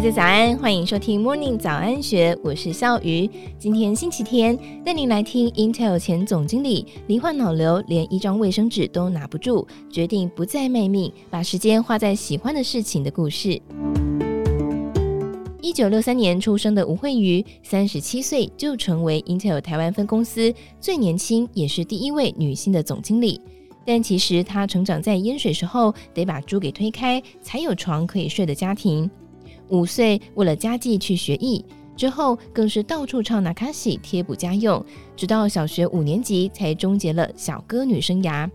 [0.00, 3.28] 大家早安，欢迎收听 Morning 早安学，我是笑鱼。
[3.58, 13.60] 今天星期天，带您来听 Intel 前总经理罹患脑瘤，连一张卫生纸都拿不住，决定不再卖命，把时间花在喜欢的事情的故事。
[15.60, 23.38] 一九六三年出生的吴惠瑜，三十七岁就成为 Intel 台湾分公司最年轻也是第一位女性的总经理。
[23.84, 29.10] 但其实她成长在淹水时候得把猪给推开，才有床可以睡的家庭。
[29.70, 31.64] 五岁为了家计去学艺，
[31.96, 34.84] 之后更是到处唱那卡西贴补家用，
[35.16, 38.48] 直到小学五年级才终结了小歌女生涯。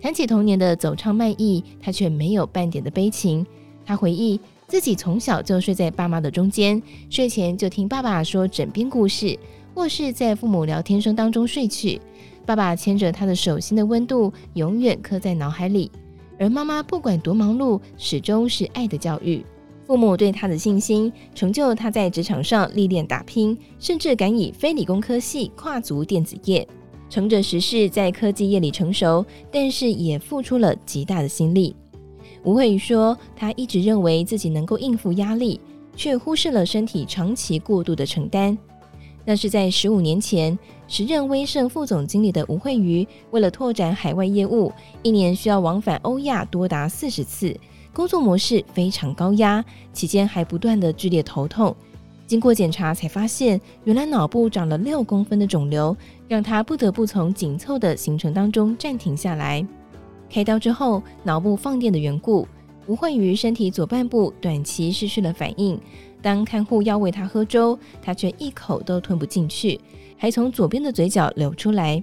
[0.00, 3.44] 谈起童年的走唱卖艺，她却没有半点的悲情。
[3.84, 6.80] 她回忆自己从小就睡在爸妈的中间，
[7.10, 9.36] 睡前就听爸爸说枕边故事，
[9.74, 12.00] 或是在父母聊天声当中睡去。
[12.44, 15.90] 爸爸牵着他的手心的温度永远刻在脑海里，
[16.38, 19.44] 而妈妈不管多忙碌，始终是爱的教育。
[19.88, 26.68] 父母对他的信心，成就他在职场上历练打拼，甚至敢以非理工科系跨足电子业，
[27.08, 31.74] 乘着时势在科技业里成熟，但是也付出了极大的心力。
[32.44, 35.58] 吴惠瑜说，他一直认为自己能够应付压力，
[35.96, 38.58] 却忽视了身体长期过度的承担。
[39.24, 44.70] 那是在十五年前，时任威盛副总经理的吴惠瑜，为了拓展海外业务，
[45.02, 47.58] 一年需要往返欧亚多达四十次。
[47.92, 51.74] 工作模式非常高压，期间还不断的剧烈头痛。
[52.26, 55.96] 经过检查才发现，原来脑部长了六公分的肿瘤，
[56.28, 59.66] 让他不得不从紧凑的行程当中暂停下来。
[60.30, 62.46] 开刀之后，脑部放电的缘故，
[62.86, 65.80] 吴惠瑜身体左半部短期失去了反应。
[66.20, 69.80] 当看护要喂他喝粥，他却一口都吞不进去，
[70.18, 72.02] 还从左边的嘴角流出来。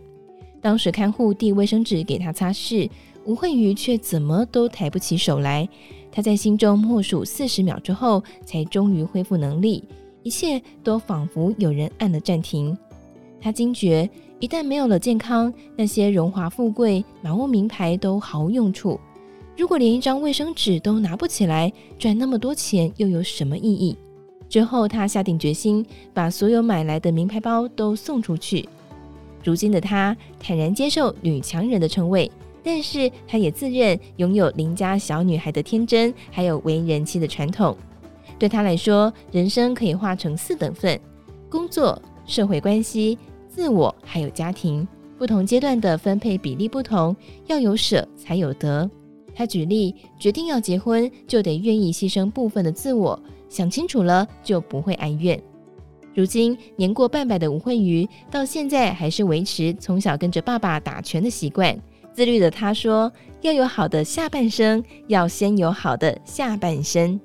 [0.60, 2.90] 当时看护递卫生纸给他擦拭。
[3.26, 5.68] 吴惠瑜却怎么都抬不起手来，
[6.12, 9.84] 她在心中默数四十秒之后，才终于恢复能力，
[10.22, 12.78] 一切都仿佛有人按了暂停。
[13.42, 14.08] 她惊觉，
[14.40, 19.00] 一旦没有了健康，那些荣华富贵、满屋名牌都毫无用处。
[19.58, 23.98] 如果连一张卫生纸都拿不起来，赚那么多钱又有什么意义？
[24.48, 25.84] 之后，她下定决心，
[26.14, 28.70] 把所有买来的名牌包都送出去。
[29.44, 32.32] 如今的她，坦然接受“女强人”的称谓。
[32.66, 37.78] 但是，她也自认拥有邻家小女孩的天真，还有为人妻的传统。
[38.40, 41.00] 对她来说，人生可以划成四等份：
[41.48, 44.86] 工作、社会关系、自我，还有家庭。
[45.18, 47.16] 不同阶段的分配比例不同，
[47.46, 48.90] 要有舍才有得。
[49.36, 53.18] 她举例，决定要结婚，就得愿意牺牲部分的自我。
[53.48, 55.40] 想清楚了，就不会哀怨。
[56.16, 61.78] 如今年过半百的吴惠瑜，到现在还是维持从小跟着爸爸打拳的习惯。
[62.16, 63.12] 自律的他说
[63.44, 67.20] ：“要有好的下半生，要先有好的下半身。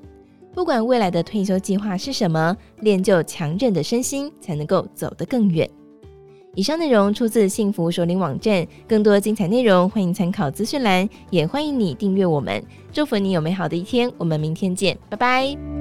[0.52, 5.70] 不管未来的退休计划是什么，练就强韧的身心，才能够走得更远。”
[6.56, 12.60] 以上内容出自幸福首领网站，更多精彩内容欢迎参考资讯栏，也欢迎你订阅我们。
[12.92, 15.79] 祝福你有美好的一天，我们明天见，拜拜。